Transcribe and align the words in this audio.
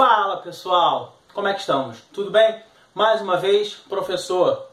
Fala 0.00 0.38
pessoal, 0.38 1.18
como 1.34 1.46
é 1.46 1.52
que 1.52 1.60
estamos? 1.60 1.98
Tudo 2.10 2.30
bem? 2.30 2.62
Mais 2.94 3.20
uma 3.20 3.36
vez, 3.36 3.74
professor 3.74 4.66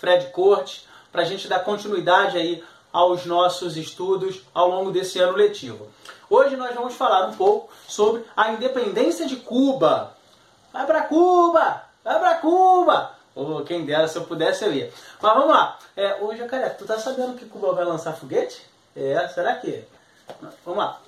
Fred 0.00 0.32
Cortes, 0.32 0.84
para 1.12 1.22
a 1.22 1.24
gente 1.24 1.46
dar 1.46 1.60
continuidade 1.60 2.36
aí 2.36 2.64
aos 2.92 3.24
nossos 3.24 3.76
estudos 3.76 4.42
ao 4.52 4.68
longo 4.68 4.90
desse 4.90 5.20
ano 5.20 5.36
letivo. 5.36 5.86
Hoje 6.28 6.56
nós 6.56 6.74
vamos 6.74 6.94
falar 6.94 7.28
um 7.28 7.36
pouco 7.36 7.72
sobre 7.86 8.24
a 8.36 8.50
independência 8.50 9.28
de 9.28 9.36
Cuba. 9.36 10.16
Vai 10.72 10.84
para 10.86 11.02
Cuba! 11.02 11.84
Vai 12.02 12.18
para 12.18 12.34
Cuba! 12.38 13.12
Oh, 13.36 13.62
quem 13.62 13.86
dera, 13.86 14.08
se 14.08 14.18
eu 14.18 14.24
pudesse 14.24 14.64
eu 14.64 14.74
ia. 14.74 14.92
Mas 15.22 15.34
vamos 15.34 15.50
lá. 15.50 15.78
É, 15.96 16.20
ô 16.20 16.30
tu 16.76 16.84
tá 16.84 16.98
sabendo 16.98 17.38
que 17.38 17.44
Cuba 17.44 17.74
vai 17.74 17.84
lançar 17.84 18.12
foguete? 18.14 18.68
É, 18.96 19.28
será 19.28 19.54
que? 19.54 19.84
Vamos 20.64 20.78
lá. 20.84 20.98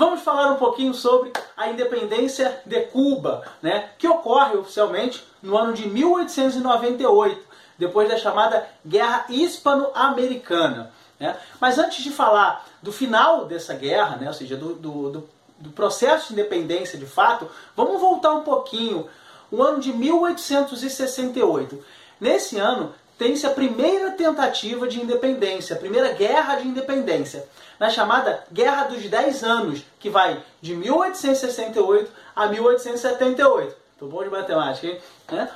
Vamos 0.00 0.22
falar 0.22 0.50
um 0.52 0.56
pouquinho 0.56 0.94
sobre 0.94 1.30
a 1.54 1.68
independência 1.68 2.62
de 2.64 2.80
Cuba, 2.86 3.44
né, 3.60 3.90
que 3.98 4.08
ocorre 4.08 4.56
oficialmente 4.56 5.22
no 5.42 5.58
ano 5.58 5.74
de 5.74 5.86
1898, 5.86 7.38
depois 7.76 8.08
da 8.08 8.16
chamada 8.16 8.66
Guerra 8.82 9.26
Hispano-Americana. 9.28 10.90
Né? 11.18 11.36
Mas 11.60 11.76
antes 11.76 12.02
de 12.02 12.10
falar 12.10 12.66
do 12.82 12.90
final 12.90 13.44
dessa 13.44 13.74
guerra, 13.74 14.16
né, 14.16 14.28
ou 14.28 14.32
seja, 14.32 14.56
do, 14.56 14.72
do, 14.74 15.10
do, 15.10 15.28
do 15.58 15.70
processo 15.72 16.28
de 16.28 16.32
independência 16.32 16.98
de 16.98 17.04
fato, 17.04 17.46
vamos 17.76 18.00
voltar 18.00 18.32
um 18.32 18.42
pouquinho 18.42 19.06
o 19.50 19.62
ano 19.62 19.80
de 19.80 19.92
1868. 19.92 21.78
Nesse 22.18 22.58
ano, 22.58 22.94
tem-se 23.20 23.46
a 23.46 23.50
primeira 23.50 24.12
tentativa 24.12 24.88
de 24.88 24.98
independência, 24.98 25.76
a 25.76 25.78
primeira 25.78 26.10
guerra 26.14 26.56
de 26.56 26.66
independência, 26.66 27.46
na 27.78 27.90
chamada 27.90 28.42
Guerra 28.50 28.84
dos 28.84 29.02
Dez 29.10 29.44
Anos, 29.44 29.82
que 29.98 30.08
vai 30.08 30.42
de 30.62 30.74
1868 30.74 32.10
a 32.34 32.46
1878. 32.46 33.76
Estou 33.92 34.08
bom 34.08 34.22
de 34.22 34.30
matemática, 34.30 34.86
hein? 34.86 34.98
É? 35.32 35.48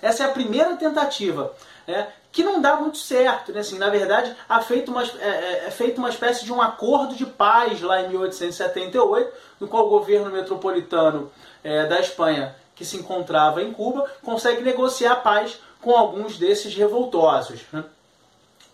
Essa 0.00 0.22
é 0.22 0.26
a 0.26 0.30
primeira 0.30 0.76
tentativa, 0.76 1.52
é, 1.88 2.06
que 2.30 2.44
não 2.44 2.60
dá 2.60 2.76
muito 2.76 2.98
certo. 2.98 3.50
Né? 3.50 3.62
Assim, 3.62 3.78
na 3.78 3.90
verdade, 3.90 4.32
é 4.48 4.60
feito, 4.60 4.92
uma, 4.92 5.02
é, 5.02 5.08
é, 5.18 5.64
é 5.66 5.70
feito 5.72 5.98
uma 5.98 6.10
espécie 6.10 6.44
de 6.44 6.52
um 6.52 6.62
acordo 6.62 7.16
de 7.16 7.26
paz 7.26 7.80
lá 7.80 8.00
em 8.00 8.10
1878, 8.10 9.32
no 9.58 9.66
qual 9.66 9.86
o 9.86 9.90
governo 9.90 10.30
metropolitano 10.30 11.32
é, 11.64 11.84
da 11.84 11.98
Espanha, 11.98 12.54
que 12.76 12.84
se 12.84 12.96
encontrava 12.96 13.60
em 13.60 13.72
Cuba, 13.72 14.08
consegue 14.22 14.62
negociar 14.62 15.16
paz 15.16 15.58
com 15.80 15.96
alguns 15.96 16.38
desses 16.38 16.74
revoltosos. 16.74 17.60
Né? 17.72 17.84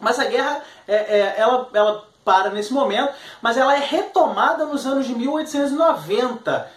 Mas 0.01 0.19
a 0.19 0.25
guerra, 0.25 0.63
é, 0.87 0.95
é, 0.95 1.35
ela, 1.39 1.69
ela 1.73 2.05
para 2.25 2.51
nesse 2.51 2.73
momento, 2.73 3.13
mas 3.43 3.57
ela 3.57 3.77
é 3.77 3.81
retomada 3.81 4.65
nos 4.65 4.87
anos 4.87 5.07
de 5.07 5.15
1890. 5.15 6.71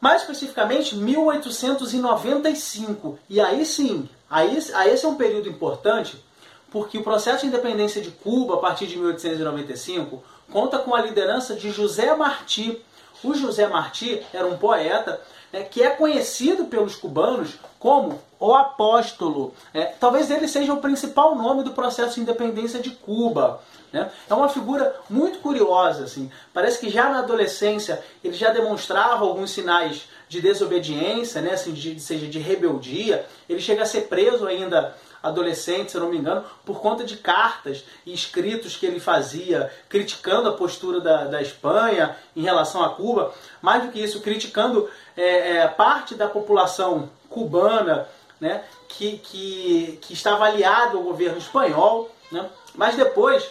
Mais 0.00 0.22
especificamente, 0.22 0.96
1895. 0.96 3.18
E 3.28 3.38
aí 3.40 3.66
sim, 3.66 4.08
aí, 4.30 4.58
aí 4.74 4.94
esse 4.94 5.04
é 5.04 5.08
um 5.08 5.16
período 5.16 5.48
importante, 5.48 6.24
porque 6.70 6.96
o 6.96 7.02
processo 7.02 7.40
de 7.40 7.48
independência 7.48 8.00
de 8.00 8.10
Cuba, 8.10 8.54
a 8.54 8.58
partir 8.58 8.86
de 8.86 8.96
1895, 8.96 10.22
conta 10.50 10.78
com 10.78 10.94
a 10.94 11.02
liderança 11.02 11.54
de 11.54 11.70
José 11.70 12.14
Martí. 12.14 12.80
O 13.22 13.34
José 13.34 13.66
Martí 13.66 14.22
era 14.32 14.46
um 14.46 14.56
poeta 14.56 15.20
né, 15.52 15.62
que 15.62 15.82
é 15.82 15.90
conhecido 15.90 16.66
pelos 16.66 16.94
cubanos 16.94 17.58
como 17.78 18.20
o 18.38 18.54
apóstolo. 18.54 19.54
É, 19.74 19.86
talvez 19.86 20.30
ele 20.30 20.48
seja 20.48 20.72
o 20.72 20.80
principal 20.80 21.34
nome 21.34 21.62
do 21.62 21.72
processo 21.72 22.14
de 22.14 22.20
independência 22.20 22.80
de 22.80 22.90
Cuba. 22.90 23.60
Né? 23.92 24.10
É 24.28 24.34
uma 24.34 24.48
figura 24.48 24.94
muito 25.08 25.40
curiosa. 25.40 26.04
Assim. 26.04 26.30
Parece 26.54 26.78
que 26.78 26.88
já 26.88 27.10
na 27.10 27.18
adolescência 27.20 28.02
ele 28.22 28.34
já 28.34 28.50
demonstrava 28.50 29.24
alguns 29.24 29.50
sinais 29.50 30.08
de 30.28 30.40
desobediência, 30.40 31.40
né? 31.40 31.52
assim, 31.52 31.72
de, 31.72 31.98
seja 31.98 32.26
de 32.26 32.38
rebeldia. 32.38 33.26
Ele 33.48 33.60
chega 33.60 33.82
a 33.82 33.86
ser 33.86 34.02
preso 34.02 34.46
ainda 34.46 34.94
adolescente, 35.22 35.90
se 35.90 35.96
eu 35.96 36.02
não 36.02 36.10
me 36.10 36.18
engano, 36.18 36.44
por 36.64 36.80
conta 36.80 37.04
de 37.04 37.16
cartas 37.16 37.84
e 38.06 38.12
escritos 38.12 38.76
que 38.76 38.86
ele 38.86 39.00
fazia 39.00 39.70
criticando 39.88 40.48
a 40.48 40.52
postura 40.52 41.00
da, 41.00 41.24
da 41.24 41.42
Espanha 41.42 42.16
em 42.34 42.42
relação 42.42 42.82
a 42.82 42.90
Cuba. 42.90 43.34
Mais 43.60 43.82
do 43.82 43.90
que 43.90 44.02
isso, 44.02 44.20
criticando 44.20 44.88
é, 45.16 45.56
é, 45.56 45.68
parte 45.68 46.14
da 46.14 46.28
população 46.28 47.10
cubana 47.28 48.08
né, 48.40 48.64
que, 48.88 49.18
que, 49.18 49.98
que 50.00 50.12
estava 50.12 50.46
aliado 50.46 50.96
ao 50.96 51.04
governo 51.04 51.38
espanhol. 51.38 52.10
Né? 52.32 52.48
Mas 52.74 52.96
depois 52.96 53.50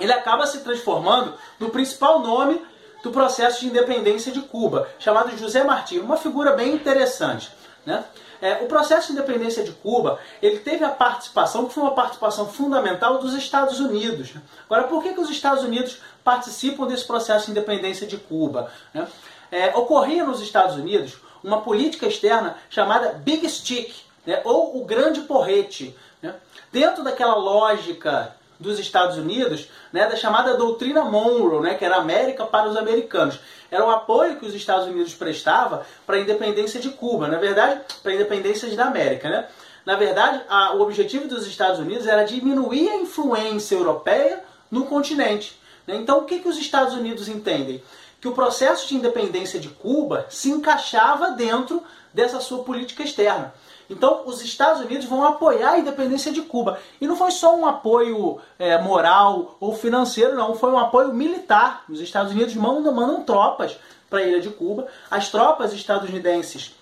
ele 0.00 0.12
acaba 0.12 0.46
se 0.46 0.60
transformando 0.60 1.34
no 1.58 1.70
principal 1.70 2.20
nome 2.20 2.62
do 3.02 3.10
processo 3.10 3.60
de 3.60 3.66
independência 3.66 4.32
de 4.32 4.40
Cuba, 4.40 4.88
chamado 4.98 5.36
José 5.36 5.62
Martí, 5.62 5.98
uma 5.98 6.16
figura 6.16 6.52
bem 6.52 6.74
interessante. 6.74 7.50
Né? 7.86 8.04
É, 8.42 8.54
o 8.64 8.66
processo 8.66 9.06
de 9.06 9.12
independência 9.12 9.62
de 9.62 9.70
Cuba 9.70 10.18
ele 10.42 10.58
teve 10.58 10.84
a 10.84 10.90
participação, 10.90 11.66
que 11.66 11.72
foi 11.72 11.84
uma 11.84 11.94
participação 11.94 12.48
fundamental 12.48 13.18
dos 13.18 13.32
Estados 13.32 13.78
Unidos. 13.78 14.34
Agora, 14.68 14.88
por 14.88 15.02
que, 15.02 15.14
que 15.14 15.20
os 15.20 15.30
Estados 15.30 15.62
Unidos 15.62 16.00
participam 16.24 16.86
desse 16.86 17.04
processo 17.04 17.46
de 17.46 17.52
independência 17.52 18.06
de 18.06 18.16
Cuba? 18.16 18.70
Né? 18.92 19.06
É, 19.50 19.68
ocorria 19.76 20.24
nos 20.24 20.42
Estados 20.42 20.74
Unidos 20.74 21.16
uma 21.42 21.62
política 21.62 22.06
externa 22.06 22.58
chamada 22.68 23.12
Big 23.12 23.48
Stick, 23.48 23.94
né, 24.26 24.40
ou 24.44 24.82
o 24.82 24.84
grande 24.84 25.20
porrete. 25.20 25.96
Né, 26.20 26.34
dentro 26.72 27.04
daquela 27.04 27.36
lógica 27.36 28.34
dos 28.58 28.78
Estados 28.78 29.16
Unidos, 29.16 29.68
né, 29.92 30.06
da 30.06 30.16
chamada 30.16 30.56
doutrina 30.56 31.04
Monroe, 31.04 31.62
né, 31.62 31.74
que 31.74 31.84
era 31.84 31.96
América 31.96 32.44
para 32.44 32.68
os 32.68 32.76
americanos. 32.76 33.38
Era 33.70 33.84
o 33.84 33.90
apoio 33.90 34.36
que 34.36 34.46
os 34.46 34.54
Estados 34.54 34.86
Unidos 34.86 35.14
prestava 35.14 35.86
para 36.06 36.16
a 36.16 36.20
independência 36.20 36.80
de 36.80 36.90
Cuba, 36.90 37.28
na 37.28 37.38
verdade, 37.38 37.80
para 38.02 38.12
a 38.12 38.14
independência 38.14 38.74
da 38.76 38.86
América. 38.86 39.28
Né? 39.28 39.46
Na 39.84 39.96
verdade, 39.96 40.42
a, 40.48 40.74
o 40.74 40.80
objetivo 40.80 41.28
dos 41.28 41.46
Estados 41.46 41.78
Unidos 41.78 42.06
era 42.06 42.24
diminuir 42.24 42.88
a 42.88 42.96
influência 42.96 43.74
europeia 43.74 44.42
no 44.70 44.86
continente. 44.86 45.58
Né? 45.86 45.96
Então, 45.96 46.18
o 46.18 46.24
que, 46.24 46.38
que 46.40 46.48
os 46.48 46.58
Estados 46.58 46.94
Unidos 46.94 47.28
entendem? 47.28 47.82
Que 48.20 48.28
o 48.28 48.32
processo 48.32 48.88
de 48.88 48.94
independência 48.94 49.60
de 49.60 49.68
Cuba 49.68 50.26
se 50.28 50.50
encaixava 50.50 51.32
dentro 51.32 51.82
dessa 52.12 52.40
sua 52.40 52.64
política 52.64 53.02
externa. 53.02 53.52
Então, 53.88 54.22
os 54.26 54.42
Estados 54.42 54.80
Unidos 54.80 55.06
vão 55.06 55.24
apoiar 55.24 55.72
a 55.72 55.78
independência 55.78 56.32
de 56.32 56.42
Cuba. 56.42 56.78
E 57.00 57.06
não 57.06 57.16
foi 57.16 57.30
só 57.30 57.54
um 57.54 57.66
apoio 57.66 58.40
é, 58.58 58.76
moral 58.80 59.56
ou 59.60 59.76
financeiro, 59.76 60.34
não. 60.34 60.54
Foi 60.54 60.70
um 60.72 60.78
apoio 60.78 61.14
militar. 61.14 61.84
Os 61.88 62.00
Estados 62.00 62.32
Unidos 62.32 62.54
mandam, 62.54 62.92
mandam 62.92 63.22
tropas 63.22 63.76
para 64.10 64.20
a 64.20 64.22
ilha 64.22 64.40
de 64.40 64.50
Cuba. 64.50 64.88
As 65.10 65.28
tropas 65.28 65.72
estadunidenses 65.72 66.74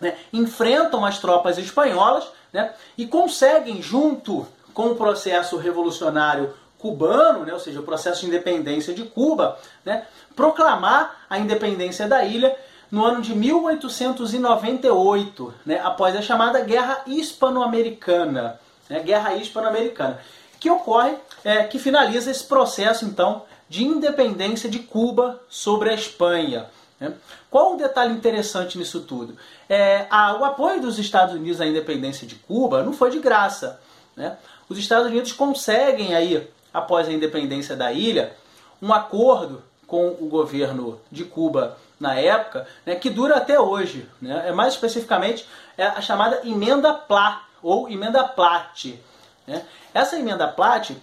né, 0.00 0.16
enfrentam 0.32 1.04
as 1.04 1.18
tropas 1.18 1.58
espanholas 1.58 2.26
né, 2.52 2.72
e 2.96 3.06
conseguem, 3.06 3.82
junto 3.82 4.46
com 4.72 4.88
o 4.88 4.96
processo 4.96 5.56
revolucionário 5.56 6.54
cubano, 6.84 7.46
né, 7.46 7.54
ou 7.54 7.58
seja, 7.58 7.80
o 7.80 7.82
processo 7.82 8.20
de 8.20 8.26
independência 8.26 8.92
de 8.92 9.04
Cuba, 9.04 9.58
né, 9.86 10.06
proclamar 10.36 11.24
a 11.30 11.38
independência 11.38 12.06
da 12.06 12.22
ilha 12.22 12.54
no 12.90 13.02
ano 13.02 13.22
de 13.22 13.34
1898, 13.34 15.54
né, 15.64 15.80
após 15.82 16.14
a 16.14 16.20
chamada 16.20 16.60
Guerra 16.60 17.00
Hispano-Americana, 17.06 18.60
né, 18.90 19.00
Guerra 19.00 19.34
Hispano-Americana, 19.34 20.20
que 20.60 20.68
ocorre, 20.68 21.14
é, 21.42 21.64
que 21.64 21.78
finaliza 21.78 22.30
esse 22.30 22.44
processo 22.44 23.06
então 23.06 23.44
de 23.66 23.82
independência 23.82 24.68
de 24.68 24.80
Cuba 24.80 25.40
sobre 25.48 25.88
a 25.88 25.94
Espanha. 25.94 26.66
Né. 27.00 27.14
Qual 27.50 27.72
o 27.72 27.78
detalhe 27.78 28.12
interessante 28.12 28.76
nisso 28.76 29.00
tudo? 29.00 29.38
É, 29.70 30.04
a, 30.10 30.36
o 30.36 30.44
apoio 30.44 30.82
dos 30.82 30.98
Estados 30.98 31.34
Unidos 31.34 31.62
à 31.62 31.66
independência 31.66 32.26
de 32.26 32.34
Cuba 32.34 32.82
não 32.82 32.92
foi 32.92 33.10
de 33.10 33.20
graça. 33.20 33.80
Né? 34.14 34.36
Os 34.68 34.78
Estados 34.78 35.06
Unidos 35.06 35.32
conseguem 35.32 36.14
aí 36.14 36.46
após 36.74 37.08
a 37.08 37.12
independência 37.12 37.76
da 37.76 37.92
ilha, 37.92 38.36
um 38.82 38.92
acordo 38.92 39.62
com 39.86 40.08
o 40.08 40.26
governo 40.26 41.00
de 41.10 41.24
Cuba 41.24 41.78
na 42.00 42.16
época, 42.18 42.66
né, 42.84 42.96
que 42.96 43.08
dura 43.08 43.36
até 43.36 43.58
hoje. 43.60 44.08
Né, 44.20 44.48
é 44.48 44.52
mais 44.52 44.74
especificamente 44.74 45.46
é 45.78 45.86
a 45.86 46.00
chamada 46.00 46.40
emenda 46.44 46.92
Plat 46.92 47.38
ou 47.62 47.88
emenda 47.88 48.24
Platt. 48.24 48.98
Né. 49.46 49.64
Essa 49.94 50.18
emenda 50.18 50.48
Platt 50.48 50.96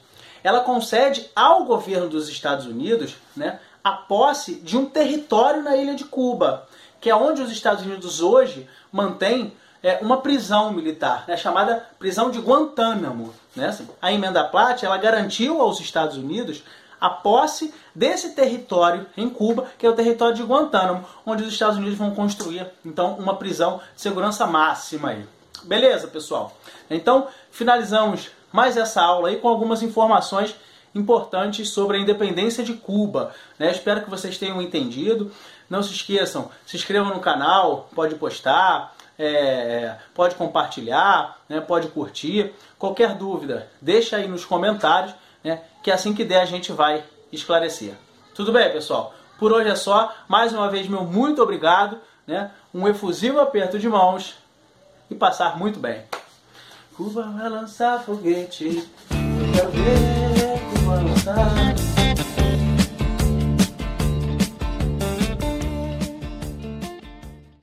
ela 0.44 0.60
concede 0.62 1.30
ao 1.36 1.66
governo 1.66 2.10
dos 2.10 2.28
Estados 2.28 2.66
Unidos 2.66 3.16
né, 3.36 3.60
a 3.84 3.92
posse 3.92 4.56
de 4.56 4.78
um 4.78 4.86
território 4.86 5.62
na 5.64 5.78
ilha 5.78 5.96
de 5.96 6.04
Cuba, 6.04 6.68
que 7.00 7.10
é 7.10 7.16
onde 7.16 7.42
os 7.42 7.52
Estados 7.52 7.86
Unidos 7.86 8.22
hoje 8.22 8.68
mantêm 8.92 9.54
é, 9.84 9.98
uma 10.02 10.18
prisão 10.18 10.72
militar, 10.72 11.26
né, 11.28 11.36
chamada 11.36 11.86
prisão 11.98 12.30
de 12.30 12.40
Guantánamo. 12.40 13.34
Né? 13.56 13.76
A 14.02 14.12
emenda 14.12 14.44
Platt 14.44 14.84
ela 14.84 14.98
garantiu 14.98 15.62
aos 15.62 15.80
Estados 15.80 16.18
Unidos 16.18 16.64
a 17.00 17.10
posse 17.10 17.74
desse 17.96 18.36
território 18.36 19.08
em 19.18 19.28
Cuba, 19.28 19.66
que 19.78 19.86
é 19.86 19.90
o 19.90 19.96
território 19.96 20.36
de 20.36 20.44
Guantánamo, 20.44 21.04
onde 21.26 21.44
os 21.44 21.52
Estados 21.52 21.78
Unidos 21.78 21.98
vão 21.98 22.12
construir 22.12 22.68
então 22.86 23.16
uma 23.16 23.36
prisão 23.38 23.82
de 23.96 24.02
segurança 24.02 24.46
máxima 24.46 25.10
aí. 25.10 25.26
Beleza, 25.64 26.08
pessoal? 26.08 26.56
Então, 26.90 27.28
finalizamos 27.50 28.30
mais 28.52 28.78
essa 28.78 29.02
aula 29.02 29.30
aí 29.30 29.38
com 29.38 29.48
algumas 29.48 29.82
informações 29.82 30.56
importantes 30.94 31.70
sobre 31.70 31.98
a 31.98 32.00
independência 32.00 32.64
de 32.64 32.74
Cuba. 32.74 33.34
Né? 33.58 33.72
Espero 33.72 34.02
que 34.02 34.10
vocês 34.10 34.38
tenham 34.38 34.62
entendido. 34.62 35.32
Não 35.70 35.82
se 35.82 35.94
esqueçam, 35.94 36.52
se 36.66 36.76
inscrevam 36.76 37.14
no 37.14 37.22
canal, 37.22 37.90
pode 37.96 38.16
postar, 38.16 38.94
é, 39.24 39.96
pode 40.16 40.36
compartilhar, 40.36 41.38
né, 41.48 41.62
pode 41.62 41.88
curtir. 41.90 42.54
Qualquer 42.80 43.14
dúvida, 43.16 43.68
deixa 43.80 44.18
aí 44.18 44.28
nos 44.28 44.44
comentários, 44.44 45.14
né, 45.44 45.62
que 45.84 45.92
assim 45.92 46.14
que 46.14 46.26
der 46.26 46.42
a 46.42 46.46
gente 46.46 46.72
vai 46.72 47.04
esclarecer. 47.32 47.94
Tudo 48.34 48.52
bem, 48.52 48.72
pessoal? 48.72 49.14
Por 49.38 49.52
hoje 49.52 49.70
é 49.70 49.76
só. 49.76 50.14
Mais 50.28 50.54
uma 50.54 50.70
vez, 50.70 50.88
meu 50.88 51.04
muito 51.04 51.42
obrigado. 51.42 52.00
Né? 52.26 52.52
Um 52.74 52.88
efusivo 52.88 53.40
aperto 53.40 53.80
de 53.80 53.90
mãos 53.90 54.36
e 55.10 55.16
passar 55.16 55.58
muito 55.58 55.80
bem. 55.80 56.04
Cuba 56.96 57.24
vai 57.24 57.50
lançar 57.50 58.04
foguete. 58.04 58.88
Quero 59.54 59.72
ver 59.72 60.80
Cuba 60.80 60.96
lançar. 61.02 62.01